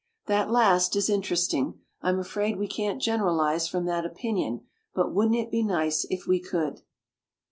That 0.25 0.49
last 0.49 0.95
is 0.95 1.11
interesting. 1.11 1.75
I'm 2.01 2.17
afraid 2.17 2.57
we 2.57 2.67
can't 2.67 2.99
generalize 2.99 3.67
from 3.67 3.85
that 3.85 4.03
opinion; 4.03 4.61
but 4.95 5.13
wouldn't 5.13 5.35
it 5.35 5.51
be 5.51 5.61
nice 5.61 6.07
if 6.09 6.25
we 6.25 6.39
could 6.39 6.81